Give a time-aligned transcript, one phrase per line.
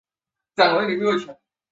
[0.55, 1.37] 阿古利可拉。